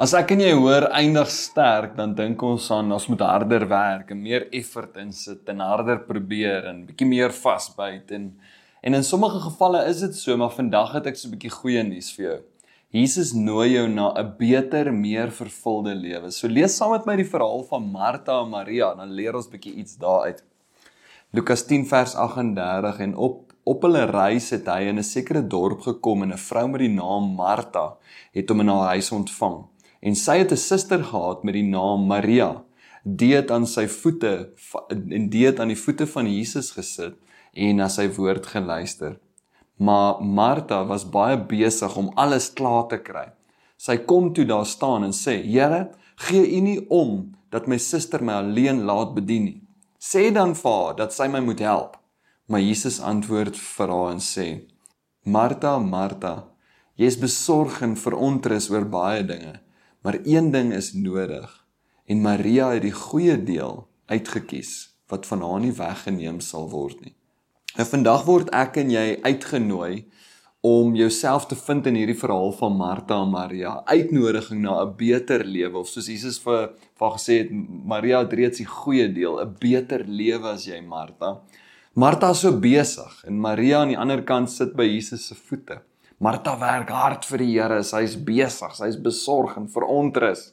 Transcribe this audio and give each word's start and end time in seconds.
As 0.00 0.14
ek 0.16 0.30
en 0.32 0.40
jy 0.40 0.52
hoor 0.56 0.86
eindig 0.96 1.28
sterk, 1.28 1.90
dan 1.92 2.14
dink 2.16 2.40
ons 2.40 2.70
aan 2.72 2.88
ons 2.96 3.04
moet 3.10 3.20
harder 3.20 3.66
werk 3.68 4.14
en 4.14 4.22
meer 4.24 4.46
effort 4.56 4.94
insit 4.96 5.50
en 5.52 5.58
harder 5.60 5.98
probeer 6.06 6.70
en 6.70 6.78
bietjie 6.86 7.08
meer 7.08 7.34
vasbyt 7.36 8.14
en 8.16 8.30
en 8.80 8.94
in 8.96 9.04
sommige 9.04 9.42
gevalle 9.44 9.82
is 9.90 9.98
dit 10.00 10.14
so, 10.16 10.32
maar 10.40 10.54
vandag 10.54 10.94
het 10.96 11.10
ek 11.10 11.18
so 11.20 11.28
'n 11.28 11.34
bietjie 11.34 11.52
goeie 11.52 11.82
nuus 11.84 12.08
vir 12.16 12.24
jou. 12.24 12.38
Jesus 12.96 13.32
nooi 13.34 13.74
jou 13.74 13.86
na 13.88 14.06
'n 14.16 14.32
beter, 14.38 14.90
meer 14.90 15.28
vervulde 15.28 15.94
lewe. 15.94 16.30
So 16.30 16.48
lees 16.48 16.76
saam 16.76 16.92
met 16.92 17.04
my 17.04 17.16
die 17.16 17.32
verhaal 17.34 17.62
van 17.68 17.92
Martha 17.92 18.40
en 18.40 18.50
Maria, 18.50 18.94
dan 18.94 19.12
leer 19.12 19.36
ons 19.36 19.50
bietjie 19.52 19.74
iets 19.74 19.98
daaruit. 19.98 20.42
Lukas 21.34 21.66
10 21.66 21.84
vers 21.84 22.14
38 22.14 23.00
en 23.00 23.16
op 23.16 23.52
op 23.64 23.82
hulle 23.82 24.06
reis 24.06 24.48
het 24.50 24.66
hy 24.66 24.88
in 24.88 24.98
'n 24.98 25.02
sekere 25.02 25.46
dorp 25.46 25.80
gekom 25.82 26.22
en 26.22 26.32
'n 26.32 26.38
vrou 26.38 26.68
met 26.68 26.80
die 26.80 26.94
naam 26.94 27.34
Martha 27.36 27.98
het 28.32 28.48
hom 28.48 28.60
in 28.60 28.68
haar 28.68 28.96
huis 28.96 29.12
ontvang 29.12 29.68
en 30.00 30.14
sy 30.16 30.38
het 30.38 30.52
'n 30.52 30.56
suster 30.56 31.04
gehad 31.04 31.44
met 31.44 31.54
die 31.54 31.68
naam 31.68 32.06
Maria. 32.06 32.62
Die 33.04 33.34
het 33.34 33.50
aan 33.50 33.66
sy 33.66 33.86
voete 33.86 34.52
en 34.88 35.28
die 35.30 35.46
het 35.46 35.60
aan 35.60 35.68
die 35.68 35.82
voete 35.84 36.06
van 36.06 36.26
Jesus 36.26 36.70
gesit 36.70 37.16
en 37.54 37.76
na 37.76 37.88
sy 37.88 38.08
woord 38.08 38.46
geluister. 38.46 39.18
Maar 39.76 40.22
Martha 40.22 40.84
was 40.84 41.10
baie 41.10 41.38
besig 41.38 41.96
om 41.96 42.12
alles 42.14 42.52
klaar 42.52 42.88
te 42.88 42.98
kry. 42.98 43.32
Sy 43.76 43.96
kom 43.96 44.32
toe 44.32 44.44
daar 44.44 44.66
staan 44.66 45.04
en 45.04 45.12
sê: 45.12 45.42
"Here, 45.42 45.90
gee 46.16 46.56
U 46.56 46.60
nie 46.60 46.86
om 46.88 47.32
dat 47.50 47.66
my 47.66 47.78
suster 47.78 48.22
my 48.22 48.32
alleen 48.32 48.84
laat 48.84 49.14
bedien 49.14 49.44
nie. 49.44 49.62
Sê 49.98 50.32
dan 50.32 50.54
vir 50.54 50.70
haar 50.70 50.96
dat 50.96 51.12
sy 51.12 51.28
my 51.28 51.40
moet 51.40 51.60
help." 51.60 51.96
Maar 52.46 52.60
Jesus 52.60 53.00
antwoord 53.00 53.56
vir 53.56 53.88
haar 53.88 54.10
en 54.12 54.18
sê: 54.18 54.60
"Martha, 55.24 55.78
Martha, 55.78 56.44
jy 56.96 57.06
is 57.06 57.16
besorg 57.16 57.82
en 57.82 57.96
verontrus 57.96 58.70
oor 58.70 58.84
baie 58.84 59.22
dinge." 59.22 59.60
Maar 60.00 60.18
een 60.24 60.50
ding 60.50 60.72
is 60.72 60.92
nodig 60.92 61.66
en 62.06 62.20
Maria 62.20 62.70
het 62.72 62.82
die 62.82 62.94
goeie 62.96 63.36
deel 63.44 63.88
uitgekies 64.06 64.96
wat 65.10 65.26
van 65.26 65.42
haar 65.42 65.60
nie 65.60 65.74
weggeneem 65.76 66.40
sal 66.40 66.70
word 66.70 67.00
nie. 67.04 67.14
Nou 67.76 67.86
vandag 67.86 68.24
word 68.26 68.50
ek 68.56 68.80
en 68.82 68.90
jy 68.90 69.18
uitgenooi 69.22 70.06
om 70.66 70.94
jouself 70.96 71.46
te 71.48 71.56
vind 71.56 71.86
in 71.88 71.96
hierdie 71.96 72.18
verhaal 72.18 72.50
van 72.52 72.74
Martha 72.76 73.16
en 73.22 73.30
Maria, 73.32 73.80
uitnodiging 73.88 74.60
na 74.60 74.82
'n 74.82 74.96
beter 74.96 75.44
lewe 75.44 75.78
of 75.78 75.88
soos 75.88 76.08
Jesus 76.08 76.38
vir 76.38 76.72
vir 76.98 77.10
gesê 77.16 77.38
het 77.38 77.50
Maria 77.84 78.18
het 78.18 78.32
reeds 78.32 78.58
die 78.58 78.66
goeie 78.66 79.08
deel, 79.12 79.40
'n 79.40 79.56
beter 79.58 80.04
lewe 80.06 80.48
as 80.48 80.66
jy 80.66 80.80
Martha. 80.80 81.40
Martha 81.94 82.30
is 82.30 82.40
so 82.40 82.52
besig 82.52 83.24
en 83.24 83.40
Maria 83.40 83.80
aan 83.80 83.88
die 83.88 83.98
ander 83.98 84.22
kant 84.22 84.50
sit 84.50 84.76
by 84.76 84.84
Jesus 84.84 85.26
se 85.26 85.34
voete. 85.34 85.80
Martha 86.20 86.52
werk 86.60 86.90
hard 86.92 87.24
vir 87.24 87.40
die 87.40 87.52
Here. 87.54 87.80
Sy's 87.86 88.16
besig, 88.20 88.74
sy's 88.76 88.98
besorg 89.00 89.56
en 89.56 89.70
verontrus. 89.72 90.50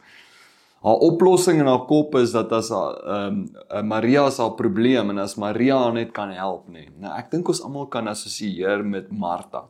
Haar 0.86 1.02
oplossing 1.04 1.60
in 1.60 1.68
haar 1.68 1.88
kop 1.90 2.16
is 2.16 2.32
dat 2.36 2.54
as 2.56 2.70
ehm 2.72 3.42
um, 3.44 3.88
Maria 3.90 4.30
se 4.32 4.44
haar 4.46 4.56
probleem 4.56 5.10
en 5.12 5.20
as 5.20 5.36
Maria 5.36 5.80
haar 5.82 5.96
net 5.98 6.14
kan 6.16 6.32
help 6.32 6.70
nê. 6.70 6.86
Nou 7.02 7.12
ek 7.18 7.32
dink 7.34 7.50
ons 7.50 7.64
almal 7.66 7.90
kan 7.92 8.08
assosieer 8.08 8.86
met 8.86 9.10
Martha. 9.12 9.66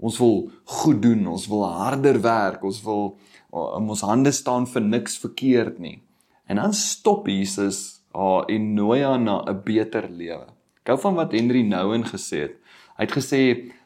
Ons 0.00 0.16
wil 0.22 0.48
goed 0.78 1.02
doen, 1.02 1.26
ons 1.34 1.44
wil 1.50 1.66
harder 1.66 2.18
werk, 2.22 2.64
ons 2.64 2.80
wil 2.86 3.04
um, 3.52 3.90
ons 3.92 4.06
hande 4.08 4.32
staan 4.32 4.64
vir 4.70 4.86
niks 4.86 5.18
verkeerd 5.20 5.82
nie. 5.82 5.98
En 6.48 6.62
dan 6.62 6.72
stop 6.72 7.28
Jesus 7.28 8.00
haar 8.16 8.48
en 8.48 8.72
nooi 8.74 9.02
haar 9.02 9.20
na 9.20 9.42
'n 9.44 9.62
beter 9.64 10.08
lewe. 10.08 10.46
Gou 10.86 10.98
van 10.98 11.14
wat 11.14 11.32
Henry 11.32 11.62
Nouwen 11.62 12.04
gesê 12.04 12.48
het. 12.48 12.56
Hy 12.96 13.04
het 13.04 13.12
gesê 13.12 13.42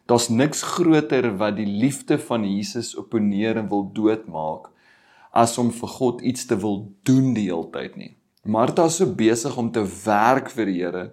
Daar's 0.07 0.29
niks 0.31 0.63
groter 0.63 1.33
wat 1.41 1.57
die 1.59 1.67
liefde 1.67 2.19
van 2.19 2.45
Jesus 2.47 2.95
opponeer 2.95 3.59
en 3.59 3.71
wil 3.71 3.89
doodmaak 3.95 4.71
as 5.37 5.57
om 5.59 5.73
vir 5.75 5.91
God 5.99 6.23
iets 6.23 6.47
te 6.47 6.57
wil 6.57 6.85
doen 7.05 7.35
die 7.37 7.49
hele 7.49 7.67
tyd 7.75 7.97
nie. 7.99 8.13
Martha 8.47 8.87
is 8.87 9.01
so 9.01 9.11
besig 9.19 9.57
om 9.59 9.73
te 9.75 9.83
werk 10.05 10.53
vir 10.55 10.71
die 10.71 10.77
Here 10.79 11.09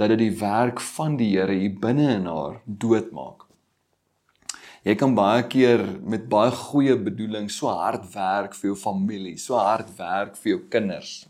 dat 0.00 0.08
dit 0.14 0.22
die 0.22 0.36
werk 0.40 0.80
van 0.94 1.18
die 1.20 1.28
Here 1.34 1.52
hier 1.52 1.76
binne 1.82 2.08
in 2.14 2.26
haar 2.26 2.62
doodmaak. 2.64 3.44
Jy 4.88 4.94
kan 4.96 5.12
baie 5.12 5.42
keer 5.52 5.84
met 6.00 6.28
baie 6.32 6.54
goeie 6.54 6.96
bedoelings 6.96 7.58
so 7.60 7.68
hard 7.68 8.06
werk 8.14 8.56
vir 8.56 8.70
jou 8.70 8.78
familie, 8.80 9.36
so 9.36 9.58
hard 9.60 9.90
werk 9.98 10.38
vir 10.40 10.54
jou 10.54 10.62
kinders 10.72 11.26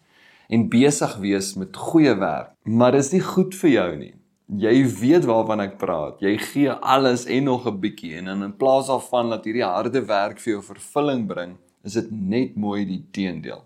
en 0.48 0.68
besig 0.70 1.18
wees 1.20 1.50
met 1.60 1.76
goeie 1.76 2.14
werk, 2.16 2.54
maar 2.64 2.94
dit 2.94 3.02
is 3.04 3.10
nie 3.12 3.24
goed 3.24 3.56
vir 3.58 3.70
jou 3.74 3.88
nie. 3.98 4.14
Jy 4.48 4.86
weet 4.96 5.26
waarvan 5.28 5.60
ek 5.60 5.74
praat. 5.76 6.22
Jy 6.24 6.38
gee 6.40 6.72
alles 6.72 7.26
en 7.28 7.44
nog 7.44 7.66
'n 7.68 7.80
bietjie 7.80 8.16
en 8.16 8.28
in 8.42 8.56
plaas 8.56 8.86
daarvan 8.88 9.28
dat 9.30 9.44
hierdie 9.44 9.64
harde 9.64 10.00
werk 10.00 10.38
vir 10.40 10.52
jou 10.52 10.62
vervulling 10.62 11.26
bring, 11.26 11.58
is 11.84 11.92
dit 11.92 12.10
net 12.10 12.56
mooi 12.56 12.86
die 12.86 13.04
teendeel. 13.12 13.62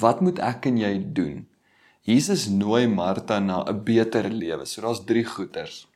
Wat 0.00 0.20
moet 0.20 0.38
ek 0.38 0.66
en 0.66 0.76
jy 0.76 1.12
doen? 1.12 1.46
Jesus 2.02 2.48
nooi 2.48 2.86
Martha 2.86 3.38
na 3.38 3.64
'n 3.64 3.84
beter 3.84 4.28
lewe. 4.28 4.66
So 4.66 4.82
daar's 4.82 5.04
drie 5.04 5.24
goeters. 5.24 5.86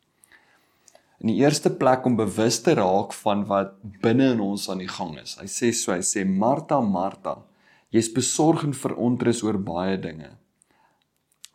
In 1.21 1.29
die 1.29 1.41
eerste 1.45 1.71
plek 1.71 2.07
om 2.07 2.17
bewus 2.17 2.63
te 2.63 2.75
raak 2.75 3.13
van 3.13 3.45
wat 3.47 3.75
binne 4.01 4.33
in 4.33 4.41
ons 4.41 4.69
aan 4.71 4.79
die 4.79 4.89
gang 4.89 5.19
is. 5.19 5.37
Hy 5.41 5.47
sê 5.47 5.73
so, 5.73 5.93
hy 5.93 6.01
sê 6.01 6.25
Martha, 6.27 6.81
Martha, 6.81 7.43
jy's 7.91 8.13
besorg 8.13 8.65
en 8.65 8.73
verontrus 8.73 9.43
oor 9.43 9.59
baie 9.59 9.99
dinge. 9.99 10.31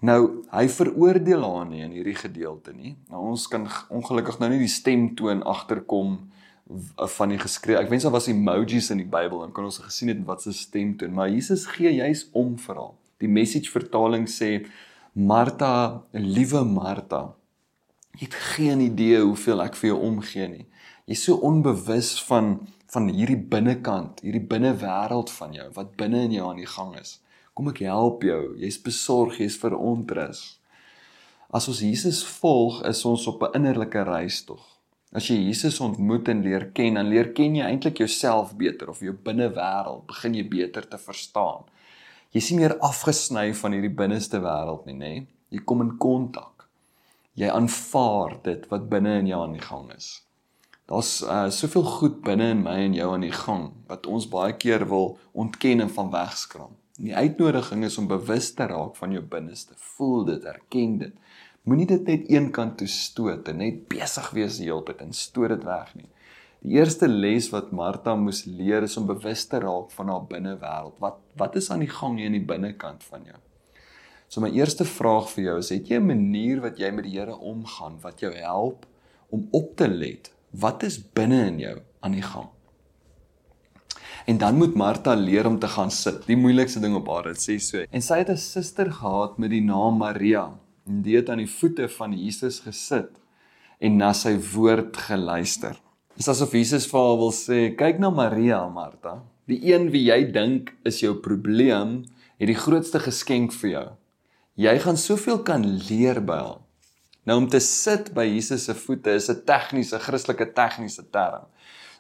Nou, 0.06 0.44
hy 0.54 0.68
veroordeel 0.70 1.42
haar 1.42 1.66
nie 1.66 1.82
in 1.82 1.94
hierdie 1.96 2.18
gedeelte 2.18 2.74
nie. 2.74 2.94
Nou 3.10 3.32
ons 3.32 3.48
kan 3.50 3.66
ongelukkig 3.90 4.38
nou 4.38 4.52
nie 4.52 4.62
die 4.62 4.70
stemtoon 4.70 5.42
agterkom 5.42 6.20
van 7.16 7.34
die 7.34 7.40
geskree. 7.42 7.80
Ek 7.80 7.90
wens 7.90 8.06
daar 8.06 8.14
was 8.14 8.28
emojis 8.30 8.92
in 8.94 9.02
die 9.02 9.10
Bybel 9.10 9.42
en 9.46 9.54
kon 9.56 9.66
ons 9.70 9.80
gesien 9.82 10.12
het 10.12 10.22
wat 10.28 10.44
se 10.44 10.54
stemtoon, 10.54 11.16
maar 11.16 11.32
Jesus 11.32 11.66
gee 11.72 11.96
juis 11.96 12.28
om 12.38 12.58
vir 12.62 12.78
haar. 12.78 12.94
Die 13.24 13.32
message 13.32 13.72
vertaling 13.74 14.28
sê 14.30 14.68
Martha, 15.18 16.04
liewe 16.14 16.62
Martha, 16.68 17.32
jy 18.18 18.28
het 18.28 18.38
geen 18.54 18.84
idee 18.86 19.24
hoeveel 19.24 19.64
ek 19.64 19.78
vir 19.80 19.96
jou 19.96 20.02
omgee 20.12 20.50
nie. 20.52 20.68
Jy's 21.10 21.24
so 21.26 21.42
onbewus 21.48 22.18
van 22.28 22.60
van 22.88 23.10
hierdie 23.12 23.42
binnekant, 23.52 24.22
hierdie 24.24 24.46
binnewêreld 24.48 25.32
van 25.36 25.52
jou 25.52 25.66
wat 25.76 25.98
binne 26.00 26.22
in 26.24 26.38
jou 26.38 26.46
aan 26.48 26.62
die 26.62 26.70
gang 26.72 26.94
is. 26.96 27.18
Kom 27.58 27.72
ek 27.72 27.80
help 27.90 28.22
jou. 28.22 28.42
Jy's 28.62 28.76
besorg, 28.78 29.40
jy's 29.42 29.56
verontrus. 29.58 30.42
As 31.50 31.66
ons 31.72 31.80
Jesus 31.82 32.20
volg, 32.38 32.84
is 32.86 33.02
ons 33.10 33.24
op 33.32 33.42
'n 33.42 33.56
innerlike 33.58 34.04
reis 34.06 34.44
tog. 34.46 34.62
As 35.12 35.28
jy 35.28 35.38
Jesus 35.48 35.80
ontmoet 35.80 36.30
en 36.30 36.44
leer 36.44 36.68
ken, 36.72 36.94
dan 36.94 37.10
leer 37.10 37.32
ken 37.34 37.56
jy 37.56 37.64
eintlik 37.66 37.98
jouself 37.98 38.54
beter 38.56 38.90
of 38.90 39.00
jou 39.00 39.14
binnewêreld 39.14 40.06
begin 40.06 40.36
jy 40.36 40.48
beter 40.48 40.88
te 40.88 40.98
verstaan. 40.98 41.64
Jy 42.32 42.42
sien 42.42 42.60
meer 42.60 42.78
afgesny 42.80 43.54
van 43.54 43.72
hierdie 43.72 43.96
binneste 43.96 44.38
wêreld 44.38 44.86
nie, 44.86 44.94
nê? 44.94 45.26
Jy 45.50 45.64
kom 45.66 45.82
in 45.82 45.98
kontak. 45.98 46.68
Jy 47.36 47.50
aanvaar 47.50 48.38
dit 48.44 48.70
wat 48.70 48.90
binne 48.90 49.20
in 49.20 49.28
jou 49.28 49.42
aan 49.42 49.54
die 49.54 49.66
gang 49.66 49.92
is. 49.96 50.22
Daar's 50.86 51.24
uh, 51.24 51.50
soveel 51.50 51.84
goed 51.84 52.22
binne 52.22 52.52
in 52.52 52.62
my 52.62 52.78
en 52.86 52.94
jou 52.94 53.14
aan 53.14 53.26
die 53.26 53.32
gang 53.32 53.72
wat 53.88 54.06
ons 54.06 54.28
baie 54.30 54.54
keer 54.54 54.86
wil 54.88 55.18
ontken 55.34 55.82
en 55.82 55.90
van 55.90 56.12
wegskram. 56.12 56.76
Die 56.98 57.14
uitnodiging 57.14 57.84
is 57.86 57.98
om 58.02 58.08
bewus 58.10 58.54
te 58.58 58.66
raak 58.66 58.96
van 58.98 59.12
jou 59.14 59.22
binneste. 59.22 59.76
Voel 59.94 60.24
dit, 60.26 60.46
erken 60.50 60.98
dit. 60.98 61.14
Moenie 61.70 61.86
dit 61.86 62.08
net 62.10 62.30
een 62.32 62.48
kant 62.56 62.78
toe 62.80 62.88
stoot 62.90 63.50
en 63.52 63.60
net 63.62 63.84
besig 63.92 64.30
wees 64.34 64.58
die 64.58 64.70
hele 64.70 64.86
tyd 64.88 65.04
en 65.06 65.14
stoot 65.14 65.52
dit 65.54 65.66
weg 65.68 65.92
nie. 66.00 66.08
Die 66.66 66.80
eerste 66.80 67.10
les 67.12 67.52
wat 67.54 67.70
Martha 67.76 68.16
moes 68.18 68.46
leer 68.50 68.88
is 68.88 68.98
om 68.98 69.06
bewus 69.06 69.46
te 69.46 69.60
raak 69.62 69.92
van 69.94 70.10
haar 70.10 70.26
binnewêreld. 70.32 70.98
Wat 71.04 71.22
wat 71.38 71.60
is 71.60 71.70
aan 71.70 71.86
die 71.86 71.92
gang 71.92 72.18
hier 72.18 72.32
in 72.32 72.40
die 72.40 72.50
binnekant 72.50 73.06
van 73.06 73.30
jou? 73.30 73.38
So 74.28 74.42
my 74.42 74.50
eerste 74.58 74.88
vraag 74.90 75.30
vir 75.36 75.44
jou 75.44 75.58
is: 75.62 75.70
het 75.70 75.88
jy 75.92 76.02
'n 76.02 76.08
manier 76.08 76.62
wat 76.66 76.80
jy 76.80 76.92
met 76.92 77.06
die 77.06 77.20
Here 77.20 77.38
omgaan 77.38 78.02
wat 78.02 78.20
jou 78.20 78.34
help 78.34 78.88
om 79.30 79.48
op 79.52 79.76
te 79.76 79.88
let? 79.88 80.32
Wat 80.52 80.84
is 80.84 80.98
binne 80.98 81.46
in 81.46 81.60
jou 81.60 81.78
aan 82.00 82.12
die 82.12 82.26
gang? 82.26 82.50
En 84.28 84.38
dan 84.38 84.58
moet 84.60 84.74
Martha 84.76 85.14
leer 85.16 85.48
om 85.48 85.60
te 85.60 85.68
gaan 85.68 85.92
sit. 85.92 86.26
Die 86.28 86.36
moeilikste 86.36 86.82
ding 86.84 86.98
op 87.00 87.08
aarde, 87.08 87.32
sê 87.40 87.56
so. 87.64 87.86
En 87.96 88.04
sy 88.04 88.18
het 88.20 88.30
'n 88.30 88.38
suster 88.38 88.92
gehad 88.92 89.38
met 89.38 89.50
die 89.50 89.64
naam 89.64 89.98
Maria. 89.98 90.52
En 90.88 91.02
die 91.02 91.16
het 91.16 91.30
aan 91.30 91.38
die 91.38 91.54
voete 91.60 91.88
van 91.90 92.12
Jesus 92.12 92.60
gesit 92.60 93.12
en 93.80 93.98
na 93.98 94.14
sy 94.14 94.38
woord 94.54 94.98
geluister. 94.98 95.80
Dit 96.16 96.26
is 96.26 96.28
asof 96.28 96.52
Jesus 96.52 96.88
vir 96.92 97.00
haar 97.00 97.18
wil 97.18 97.32
sê, 97.32 97.76
kyk 97.78 98.00
na 98.00 98.10
Maria, 98.10 98.68
Martha. 98.68 99.24
Die 99.46 99.74
een 99.74 99.92
wie 99.92 100.04
jy 100.12 100.32
dink 100.32 100.74
is 100.84 101.00
jou 101.00 101.14
probleem, 101.16 102.04
het 102.38 102.48
die 102.48 102.62
grootste 102.66 103.00
geskenk 103.00 103.54
vir 103.54 103.70
jou. 103.70 103.90
Jy 104.56 104.80
gaan 104.80 104.98
soveel 104.98 105.44
kan 105.44 105.64
leer 105.90 106.20
by 106.20 106.36
haar. 106.36 106.60
Nou 107.24 107.38
om 107.38 107.48
te 107.48 107.60
sit 107.60 108.14
by 108.14 108.26
Jesus 108.26 108.66
se 108.66 108.74
voete 108.74 109.12
is 109.12 109.30
'n 109.30 109.46
tegniese, 109.46 110.00
Christelike 110.00 110.54
tegniese 110.54 111.10
term. 111.12 111.48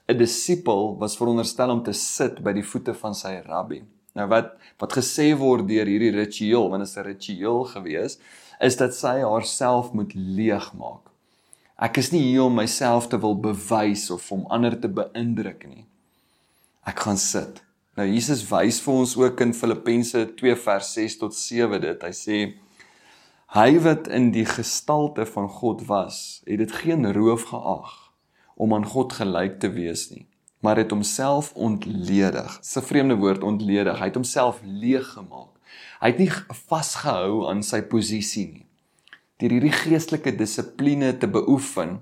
'n 0.08 0.18
Disipel 0.18 0.96
was 0.98 1.18
veronderstel 1.18 1.70
om 1.70 1.84
te 1.84 1.94
sit 1.94 2.40
by 2.44 2.54
die 2.56 2.64
voete 2.64 2.94
van 2.96 3.16
sy 3.16 3.34
rabbi. 3.44 3.82
Nou 4.16 4.28
wat 4.32 4.54
wat 4.80 4.94
gesê 4.96 5.34
word 5.36 5.68
deur 5.68 5.90
hierdie 5.90 6.14
ritueel, 6.16 6.70
want 6.72 6.86
dit 6.86 6.90
is 6.90 6.98
'n 6.98 7.08
ritueel 7.08 7.64
gewees, 7.74 8.18
is 8.60 8.78
dat 8.78 8.96
sy 8.96 9.20
haarself 9.22 9.92
moet 9.94 10.14
leegmaak. 10.16 11.04
Ek 11.78 11.98
is 11.98 12.12
nie 12.12 12.22
hier 12.22 12.44
om 12.44 12.56
myself 12.56 13.08
te 13.08 13.20
wil 13.20 13.36
bewys 13.36 14.10
of 14.10 14.32
om 14.32 14.48
ander 14.50 14.80
te 14.80 14.88
beïndruk 14.88 15.68
nie. 15.68 15.86
Ek 16.86 17.00
gaan 17.00 17.18
sit. 17.18 17.62
Nou 17.98 18.08
Jesus 18.08 18.50
wys 18.50 18.80
vir 18.80 18.94
ons 18.94 19.18
ook 19.18 19.42
in 19.42 19.54
Filippense 19.54 20.26
2 20.36 20.56
vers 20.56 20.94
6 20.94 21.18
tot 21.18 21.36
7 21.36 21.82
dit. 21.82 22.04
Hy 22.04 22.12
sê 22.12 22.54
hy 23.48 23.80
wat 23.80 24.08
in 24.08 24.32
die 24.32 24.46
gestalte 24.46 25.26
van 25.26 25.50
God 25.50 25.86
was, 25.88 26.42
het 26.46 26.58
dit 26.58 26.72
geen 26.72 27.14
roof 27.14 27.44
geag 27.44 28.07
om 28.58 28.74
aan 28.74 28.86
God 28.86 29.14
gelyk 29.14 29.60
te 29.62 29.70
wees 29.72 30.08
nie, 30.10 30.26
maar 30.66 30.80
het 30.82 30.92
homself 30.92 31.54
ontledig. 31.54 32.60
Dis 32.60 32.78
'n 32.78 32.88
vreemde 32.90 33.16
woord 33.16 33.44
ontledig. 33.44 34.00
Hy 34.00 34.06
het 34.06 34.16
homself 34.20 34.62
leeg 34.64 35.08
gemaak. 35.14 35.54
Hy 36.00 36.08
het 36.08 36.18
nie 36.18 36.32
vasgehou 36.68 37.48
aan 37.50 37.64
sy 37.64 37.82
posisie 37.82 38.48
nie. 38.52 38.66
Deur 39.38 39.50
hierdie 39.50 39.72
geestelike 39.72 40.36
dissipline 40.36 41.18
te 41.18 41.28
beoefen 41.28 42.02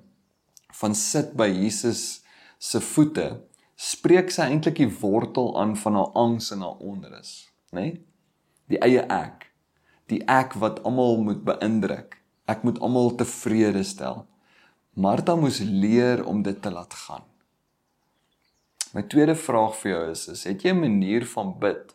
van 0.71 0.95
sit 0.95 1.33
by 1.35 1.47
Jesus 1.47 2.23
se 2.57 2.79
voete 2.81 3.41
spreek 3.75 4.31
sy 4.31 4.47
eintlik 4.47 4.79
die 4.79 4.91
wortel 5.01 5.51
aan 5.59 5.75
van 5.75 5.99
haar 5.99 6.13
angs 6.15 6.51
en 6.51 6.63
haar 6.63 6.79
onrus, 6.79 7.51
né? 7.71 7.79
Nee? 7.79 8.05
Die 8.71 8.79
eie 8.81 9.03
ek. 9.11 9.51
Die 10.09 10.21
ek 10.31 10.55
wat 10.61 10.79
almal 10.83 11.19
moet 11.21 11.43
beïndruk. 11.45 12.15
Ek 12.49 12.63
moet 12.65 12.79
almal 12.79 13.11
tevrede 13.19 13.83
stel. 13.85 14.23
Martha 14.95 15.33
moes 15.35 15.57
leer 15.59 16.21
om 16.23 16.39
dit 16.39 16.61
te 16.63 16.71
laat 16.71 16.93
gaan. 16.95 17.23
My 18.95 19.01
tweede 19.11 19.33
vraag 19.35 19.73
vir 19.81 19.89
jou 19.91 20.03
is, 20.13 20.21
is 20.31 20.43
het 20.47 20.61
jy 20.63 20.71
'n 20.71 20.79
manier 20.79 21.25
van 21.27 21.51
bid 21.59 21.91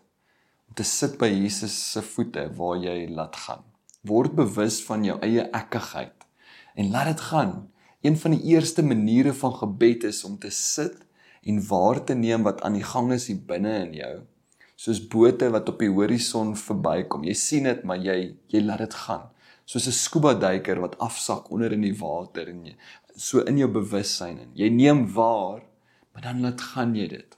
om 0.69 0.75
te 0.76 0.85
sit 0.85 1.17
by 1.17 1.31
Jesus 1.32 1.73
se 1.93 2.02
voete 2.02 2.44
waar 2.58 2.76
jy 2.76 3.08
laat 3.08 3.37
gaan? 3.37 3.64
Word 4.05 4.35
bewus 4.37 4.82
van 4.85 5.05
jou 5.05 5.17
eie 5.20 5.49
ekkigheid 5.49 6.26
en 6.75 6.91
laat 6.91 7.06
dit 7.06 7.20
gaan. 7.20 7.73
Een 8.02 8.17
van 8.17 8.31
die 8.37 8.44
eerste 8.52 8.82
maniere 8.82 9.32
van 9.32 9.55
gebed 9.55 10.05
is 10.05 10.25
om 10.25 10.38
te 10.38 10.50
sit 10.50 11.00
en 11.43 11.67
waar 11.69 12.05
te 12.05 12.14
neem 12.14 12.43
wat 12.43 12.61
aan 12.61 12.76
die 12.76 12.85
gang 12.85 13.12
is 13.12 13.26
hier 13.26 13.41
binne 13.47 13.79
in 13.87 13.94
jou. 13.94 14.14
Soos 14.76 15.00
bote 15.08 15.50
wat 15.50 15.69
op 15.69 15.79
die 15.79 15.88
horison 15.88 16.56
verbykom. 16.56 17.25
Jy 17.25 17.35
sien 17.35 17.64
dit, 17.64 17.82
maar 17.82 17.97
jy 17.97 18.37
jy 18.47 18.61
laat 18.61 18.79
dit 18.79 18.94
gaan. 18.94 19.31
Soos 19.71 19.87
'n 19.87 19.95
scuba 20.05 20.33
duiker 20.35 20.81
wat 20.83 20.99
afsak 20.99 21.51
onder 21.55 21.73
in 21.73 21.85
die 21.87 21.95
water 21.95 22.49
en 22.51 22.65
jy 22.67 22.75
so 23.17 23.43
in 23.51 23.59
jou 23.61 23.69
bewussyn 23.71 24.39
in. 24.39 24.51
Jy 24.55 24.69
neem 24.69 25.05
waar, 25.15 25.63
maar 26.13 26.23
dan 26.23 26.41
laat 26.43 26.61
gaan 26.73 26.95
jy 26.97 27.07
dit. 27.09 27.37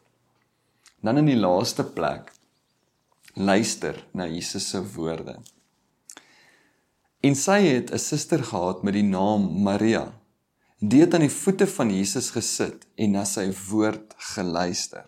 Dan 1.02 1.18
in 1.18 1.28
die 1.28 1.36
laaste 1.36 1.84
plek 1.84 2.32
luister 3.34 3.98
na 4.14 4.26
Jesus 4.26 4.68
se 4.70 4.80
woorde. 4.94 5.36
En 7.20 7.34
sy 7.34 7.60
het 7.68 7.92
'n 7.92 7.98
suster 7.98 8.42
gehad 8.44 8.82
met 8.82 8.94
die 8.94 9.08
naam 9.18 9.62
Maria. 9.62 10.12
Die 10.78 11.00
het 11.00 11.14
aan 11.14 11.28
die 11.28 11.36
voete 11.42 11.66
van 11.66 11.90
Jesus 11.90 12.30
gesit 12.30 12.86
en 12.96 13.12
na 13.12 13.24
sy 13.24 13.52
woord 13.68 14.14
geluister. 14.34 15.04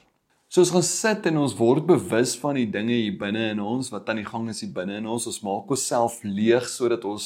So 0.55 0.63
ons 0.63 0.71
gaan 0.71 0.85
sit 0.87 1.25
en 1.27 1.41
ons 1.41 1.57
word 1.59 1.83
bewus 1.89 2.37
van 2.39 2.55
die 2.55 2.69
dinge 2.71 2.95
hier 2.95 3.15
binne 3.19 3.49
in 3.51 3.59
ons 3.59 3.89
wat 3.91 4.07
aan 4.13 4.21
die 4.21 4.29
gang 4.29 4.45
is 4.53 4.61
hier 4.63 4.71
binne 4.77 5.01
in 5.01 5.07
ons. 5.11 5.25
Ons 5.27 5.41
maak 5.43 5.73
onsself 5.75 6.21
leeg 6.23 6.69
sodat 6.71 7.03
ons 7.11 7.25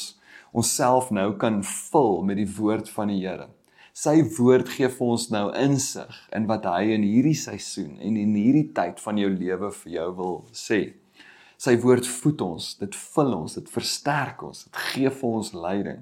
onsself 0.56 1.10
nou 1.12 1.26
kan 1.42 1.58
vul 1.60 2.22
met 2.24 2.38
die 2.40 2.46
woord 2.56 2.88
van 2.88 3.12
die 3.12 3.18
Here. 3.26 3.50
Sy 3.92 4.14
woord 4.38 4.72
gee 4.72 4.88
vir 4.88 5.10
ons 5.12 5.26
nou 5.28 5.42
insig 5.60 6.22
in 6.38 6.46
wat 6.48 6.64
hy 6.72 6.94
in 6.94 7.04
hierdie 7.04 7.36
seisoen 7.36 7.98
en 8.00 8.16
in 8.16 8.32
hierdie 8.32 8.70
tyd 8.72 9.02
van 9.04 9.20
jou 9.20 9.28
lewe 9.34 9.70
vir 9.82 9.92
jou 9.98 10.06
wil 10.22 10.40
sê. 10.56 10.78
Sy 11.60 11.74
woord 11.84 12.08
voed 12.08 12.46
ons, 12.46 12.70
dit 12.80 12.96
vul 13.12 13.34
ons, 13.42 13.58
dit 13.60 13.74
versterk 13.74 14.46
ons, 14.48 14.64
dit 14.70 14.80
gee 14.94 15.12
vir 15.20 15.36
ons 15.42 15.52
leiding. 15.66 16.00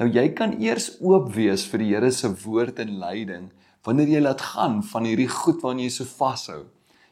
Nou 0.00 0.08
jy 0.16 0.30
kan 0.40 0.56
eers 0.64 0.94
oop 1.04 1.28
wees 1.36 1.68
vir 1.68 1.84
die 1.84 1.92
Here 1.92 2.08
se 2.22 2.32
woord 2.46 2.80
en 2.80 2.96
leiding 3.04 3.52
wanneer 3.84 4.08
jy 4.08 4.20
laat 4.24 4.42
gaan 4.54 4.80
van 4.82 5.08
hierdie 5.08 5.30
goed 5.30 5.62
waarna 5.62 5.84
jy 5.84 5.92
so 5.92 6.08
vashou. 6.08 6.64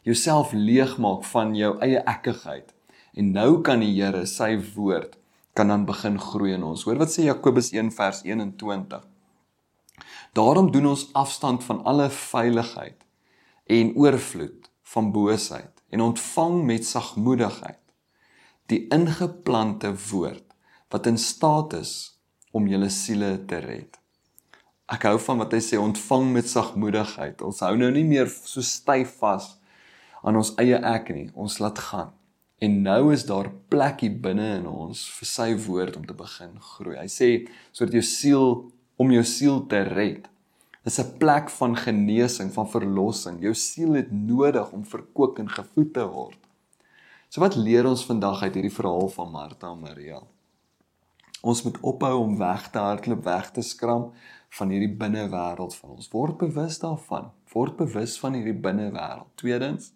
Jouself 0.02 0.52
leegmaak 0.52 1.24
van 1.30 1.54
jou 1.56 1.76
eie 1.84 2.00
ekkigheid. 2.10 2.72
En 3.14 3.32
nou 3.36 3.60
kan 3.62 3.84
die 3.84 3.92
Here 3.92 4.24
sy 4.26 4.56
woord 4.74 5.18
kan 5.52 5.68
dan 5.68 5.84
begin 5.84 6.16
groei 6.18 6.54
in 6.56 6.64
ons. 6.64 6.86
Hoor 6.88 6.98
wat 7.02 7.12
sê 7.12 7.26
Jakobus 7.26 7.70
1 7.76 7.92
vers 7.92 8.22
21. 8.24 9.04
Daarom 10.32 10.70
doen 10.72 10.94
ons 10.94 11.08
afstand 11.12 11.64
van 11.64 11.82
alle 11.84 12.08
veiligheid 12.08 12.96
en 13.68 13.92
oorvloed 14.00 14.70
van 14.94 15.12
boosheid 15.12 15.82
en 15.92 16.00
ontvang 16.00 16.62
met 16.64 16.88
sagmoedigheid 16.88 17.80
die 18.72 18.86
ingeplante 18.94 19.92
woord 20.08 20.46
wat 20.92 21.08
in 21.10 21.18
staat 21.20 21.76
is 21.76 21.92
om 22.52 22.68
julle 22.68 22.88
siele 22.92 23.34
te 23.48 23.60
red. 23.64 24.01
Ek 24.92 25.06
hou 25.08 25.16
van 25.24 25.40
wat 25.40 25.54
hy 25.56 25.60
sê 25.64 25.78
ontvang 25.80 26.26
met 26.34 26.48
sagmoedigheid. 26.50 27.40
Ons 27.40 27.62
hou 27.64 27.72
nou 27.80 27.88
nie 27.94 28.04
meer 28.04 28.28
so 28.28 28.60
styf 28.60 29.14
vas 29.22 29.54
aan 30.20 30.36
ons 30.36 30.52
eie 30.60 30.76
ek 30.76 31.08
nie. 31.16 31.30
Ons 31.32 31.56
laat 31.62 31.80
gaan. 31.80 32.10
En 32.62 32.74
nou 32.84 33.12
is 33.14 33.24
daar 33.26 33.48
plekkie 33.72 34.10
binne 34.22 34.58
in 34.58 34.66
ons 34.68 35.00
vir 35.16 35.28
sy 35.30 35.48
woord 35.64 35.96
om 35.98 36.04
te 36.06 36.16
begin 36.18 36.52
groei. 36.74 36.98
Hy 37.00 37.08
sê 37.10 37.30
sodat 37.72 37.96
jou 37.96 38.04
siel 38.06 38.46
om 39.00 39.14
jou 39.16 39.24
siel 39.26 39.64
te 39.70 39.80
red. 39.88 40.28
Dis 40.84 41.00
'n 41.00 41.16
plek 41.18 41.48
van 41.50 41.74
genesing, 41.76 42.52
van 42.52 42.68
verlossing. 42.68 43.40
Jou 43.40 43.54
siel 43.54 43.94
het 43.94 44.12
nodig 44.12 44.72
om 44.72 44.84
verkoop 44.84 45.38
en 45.38 45.48
gevoed 45.48 45.94
te 45.94 46.06
word. 46.06 46.38
So 47.30 47.40
wat 47.40 47.56
leer 47.56 47.86
ons 47.86 48.04
vandag 48.04 48.42
uit 48.42 48.54
hierdie 48.54 48.78
verhaal 48.78 49.08
van 49.08 49.30
Martha 49.30 49.72
en 49.72 49.80
Maria? 49.80 50.20
Ons 51.42 51.62
moet 51.62 51.80
ophou 51.80 52.18
om 52.22 52.38
weg 52.38 52.70
te 52.70 52.78
hardloop, 52.78 53.24
weg 53.24 53.50
te 53.50 53.62
skram 53.62 54.12
van 54.58 54.72
hierdie 54.72 54.92
binnewêreld 55.00 55.74
van 55.80 55.96
ons. 55.96 56.10
Word 56.12 56.38
bewus 56.42 56.78
daarvan. 56.82 57.30
Word 57.52 57.78
bewus 57.80 58.18
van 58.20 58.36
hierdie 58.36 58.56
binnewêreld. 58.56 59.30
Tweedens, 59.40 59.92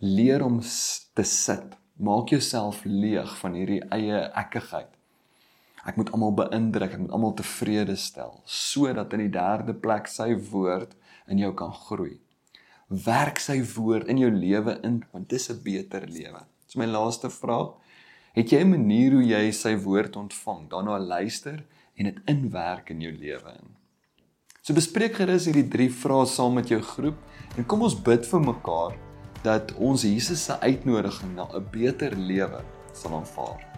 leer 0.00 0.44
om 0.44 0.60
te 1.14 1.24
sit. 1.28 1.76
Maak 2.00 2.32
jouself 2.32 2.82
leeg 2.84 3.36
van 3.38 3.56
hierdie 3.58 3.82
eie 3.94 4.24
ekkigheid. 4.32 4.90
Ek 5.84 5.98
moet 6.00 6.10
almal 6.16 6.32
beïndruk, 6.38 6.94
ek 6.96 7.02
moet 7.04 7.12
almal 7.12 7.34
tevrede 7.36 7.94
stel 8.00 8.38
sodat 8.48 9.12
in 9.12 9.26
die 9.26 9.32
derde 9.32 9.74
plek 9.76 10.08
sy 10.08 10.30
woord 10.48 10.94
in 11.28 11.42
jou 11.42 11.52
kan 11.56 11.74
groei. 11.76 12.16
Werk 12.88 13.40
sy 13.40 13.58
woord 13.74 14.08
in 14.08 14.22
jou 14.22 14.30
lewe 14.32 14.78
in 14.82 15.02
want 15.12 15.28
dis 15.28 15.50
'n 15.50 15.60
beter 15.62 16.08
lewe. 16.08 16.40
Dis 16.66 16.76
my 16.76 16.86
laaste 16.86 17.28
vraag. 17.30 17.76
Het 18.32 18.50
jy 18.50 18.60
'n 18.64 18.70
manier 18.70 19.12
hoe 19.12 19.24
jy 19.24 19.52
sy 19.52 19.76
woord 19.76 20.16
ontvang, 20.16 20.68
daarna 20.70 20.98
luister 20.98 21.64
en 21.96 22.10
dit 22.10 22.20
inwerk 22.30 22.90
in 22.90 23.00
jou 23.00 23.12
lewe 23.12 23.56
in? 23.58 23.74
So 24.64 24.72
bespreek 24.72 25.18
gerus 25.20 25.44
hierdie 25.44 25.68
drie 25.68 25.90
vrae 25.92 26.24
saam 26.26 26.54
met 26.56 26.70
jou 26.72 26.80
groep 26.80 27.18
en 27.58 27.66
kom 27.68 27.84
ons 27.84 27.98
bid 28.06 28.24
vir 28.26 28.40
mekaar 28.40 28.96
dat 29.44 29.74
ons 29.76 30.06
Jesus 30.08 30.44
se 30.48 30.56
uitnodiging 30.60 31.34
na 31.36 31.44
'n 31.52 31.68
beter 31.70 32.16
lewe 32.16 32.64
sal 32.92 33.14
aanvaar. 33.20 33.73